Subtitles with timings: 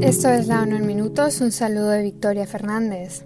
[0.00, 3.24] Esto es la ONU en Minutos, un saludo de Victoria Fernández.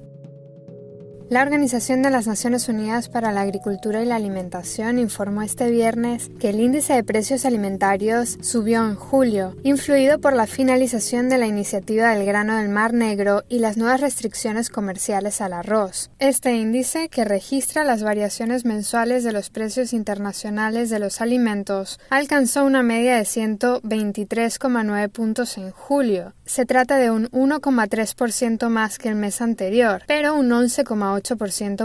[1.30, 6.28] La Organización de las Naciones Unidas para la Agricultura y la Alimentación informó este viernes
[6.40, 11.46] que el índice de precios alimentarios subió en julio, influido por la finalización de la
[11.46, 16.10] iniciativa del grano del Mar Negro y las nuevas restricciones comerciales al arroz.
[16.18, 22.64] Este índice, que registra las variaciones mensuales de los precios internacionales de los alimentos, alcanzó
[22.64, 26.34] una media de 123,9 puntos en julio.
[26.44, 31.19] Se trata de un 1,3% más que el mes anterior, pero un 11,8%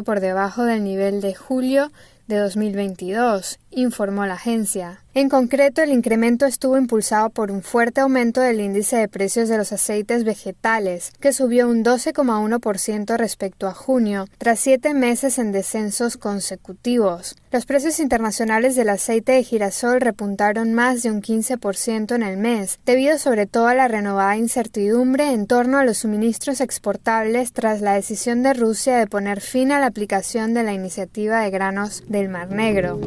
[0.04, 1.92] por debajo del nivel de julio
[2.28, 5.05] de 2022, informó la agencia.
[5.18, 9.58] En concreto, el incremento estuvo impulsado por un fuerte aumento del índice de precios de
[9.58, 16.18] los aceites vegetales, que subió un 12,1% respecto a junio, tras siete meses en descensos
[16.18, 17.38] consecutivos.
[17.50, 22.80] Los precios internacionales del aceite de girasol repuntaron más de un 15% en el mes,
[22.86, 27.94] debido sobre todo a la renovada incertidumbre en torno a los suministros exportables tras la
[27.94, 32.28] decisión de Rusia de poner fin a la aplicación de la iniciativa de granos del
[32.28, 33.00] Mar Negro.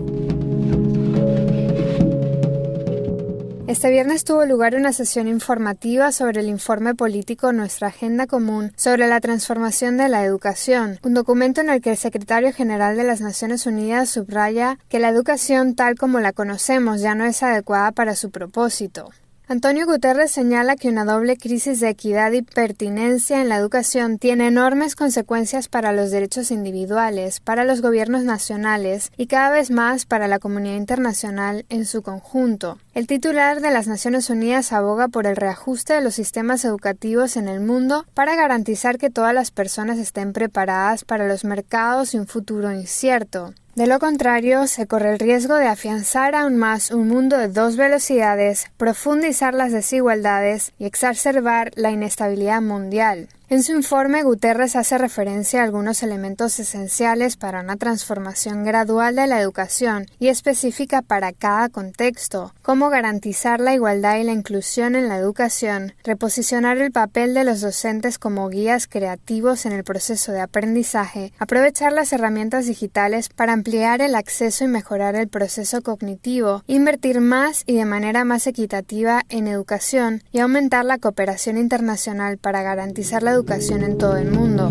[3.69, 9.07] Este viernes tuvo lugar una sesión informativa sobre el informe político Nuestra Agenda Común sobre
[9.09, 13.21] la transformación de la educación, un documento en el que el secretario general de las
[13.21, 18.17] Naciones Unidas subraya que la educación tal como la conocemos ya no es adecuada para
[18.17, 19.11] su propósito.
[19.51, 24.47] Antonio Guterres señala que una doble crisis de equidad y pertinencia en la educación tiene
[24.47, 30.29] enormes consecuencias para los derechos individuales, para los gobiernos nacionales y cada vez más para
[30.29, 32.77] la comunidad internacional en su conjunto.
[32.93, 37.49] El titular de las Naciones Unidas aboga por el reajuste de los sistemas educativos en
[37.49, 42.27] el mundo para garantizar que todas las personas estén preparadas para los mercados y un
[42.27, 43.55] futuro incierto.
[43.79, 47.77] De lo contrario, se corre el riesgo de afianzar aún más un mundo de dos
[47.77, 53.29] velocidades, profundizar las desigualdades y exacerbar la inestabilidad mundial.
[53.51, 59.27] En su informe, Guterres hace referencia a algunos elementos esenciales para una transformación gradual de
[59.27, 65.09] la educación y específica para cada contexto, como garantizar la igualdad y la inclusión en
[65.09, 70.43] la educación, reposicionar el papel de los docentes como guías creativos en el proceso de
[70.43, 77.23] aprendizaje, aprovechar las herramientas digitales para ampliar el acceso y mejorar el proceso cognitivo, invertir
[77.23, 83.23] más y de manera más equitativa en educación y aumentar la cooperación internacional para garantizar
[83.23, 84.69] la educación en todo el mundo.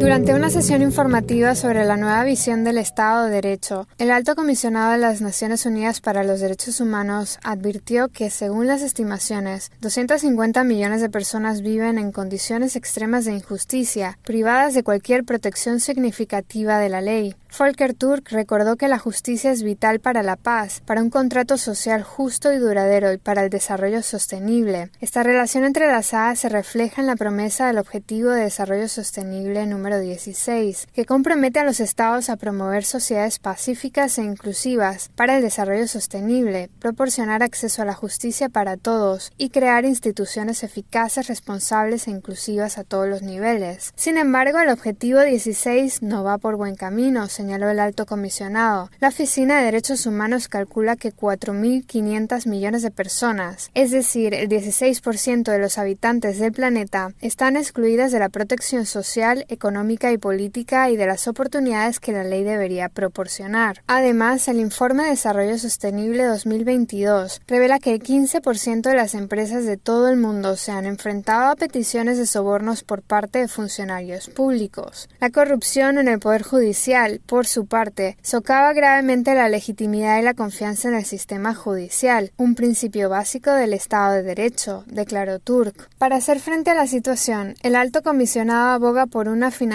[0.00, 4.92] Durante una sesión informativa sobre la nueva visión del Estado de Derecho, el alto comisionado
[4.92, 11.02] de las Naciones Unidas para los Derechos Humanos advirtió que, según las estimaciones, 250 millones
[11.02, 17.02] de personas viven en condiciones extremas de injusticia, privadas de cualquier protección significativa de la
[17.02, 17.36] ley.
[17.58, 22.04] Volker Turk recordó que la justicia es vital para la paz, para un contrato social
[22.04, 24.90] justo y duradero y para el desarrollo sostenible.
[25.00, 30.86] Esta relación entrelazada se refleja en la promesa del Objetivo de Desarrollo Sostenible número 16,
[30.94, 36.70] que compromete a los estados a promover sociedades pacíficas e inclusivas para el desarrollo sostenible,
[36.78, 42.84] proporcionar acceso a la justicia para todos y crear instituciones eficaces, responsables e inclusivas a
[42.84, 43.92] todos los niveles.
[43.96, 48.90] Sin embargo, el Objetivo 16 no va por buen camino, señaló el alto comisionado.
[49.00, 55.50] La Oficina de Derechos Humanos calcula que 4.500 millones de personas, es decir, el 16%
[55.50, 60.96] de los habitantes del planeta, están excluidas de la protección social, económica y política y
[60.96, 63.82] de las oportunidades que la ley debería proporcionar.
[63.86, 69.76] Además, el informe de Desarrollo Sostenible 2022 revela que el 15% de las empresas de
[69.76, 75.08] todo el mundo se han enfrentado a peticiones de sobornos por parte de funcionarios públicos.
[75.18, 80.34] La corrupción en el Poder Judicial, por su parte, socava gravemente la legitimidad y la
[80.34, 85.88] confianza en el sistema judicial, un principio básico del Estado de Derecho, declaró Turk.
[85.98, 89.69] Para hacer frente a la situación, el alto comisionado aboga por una financiación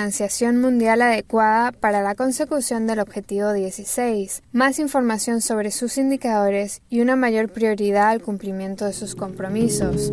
[0.61, 7.15] mundial adecuada para la consecución del objetivo 16, más información sobre sus indicadores y una
[7.15, 10.11] mayor prioridad al cumplimiento de sus compromisos.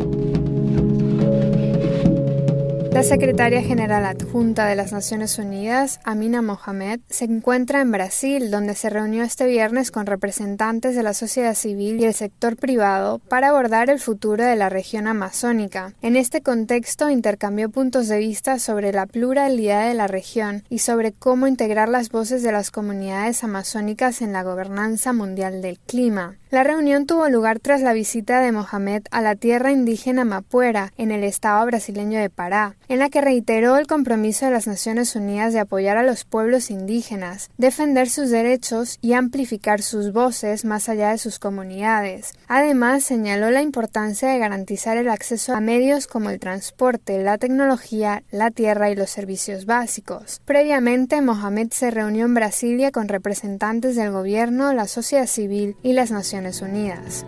[2.93, 8.75] La secretaria general adjunta de las Naciones Unidas, Amina Mohamed, se encuentra en Brasil, donde
[8.75, 13.49] se reunió este viernes con representantes de la sociedad civil y el sector privado para
[13.49, 15.93] abordar el futuro de la región amazónica.
[16.03, 21.13] En este contexto, intercambió puntos de vista sobre la pluralidad de la región y sobre
[21.13, 26.35] cómo integrar las voces de las comunidades amazónicas en la gobernanza mundial del clima.
[26.51, 31.09] La reunión tuvo lugar tras la visita de Mohamed a la tierra indígena Mapuera, en
[31.09, 35.53] el estado brasileño de Pará, en la que reiteró el compromiso de las Naciones Unidas
[35.53, 41.09] de apoyar a los pueblos indígenas, defender sus derechos y amplificar sus voces más allá
[41.09, 42.33] de sus comunidades.
[42.47, 48.23] Además, señaló la importancia de garantizar el acceso a medios como el transporte, la tecnología,
[48.31, 50.41] la tierra y los servicios básicos.
[50.45, 56.11] Previamente, Mohamed se reunió en Brasilia con representantes del gobierno, la sociedad civil y las
[56.11, 57.25] Naciones Unidas.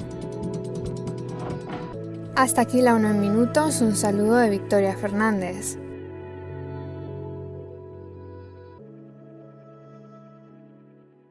[2.36, 5.78] Hasta aquí la UNO en minutos, un saludo de Victoria Fernández.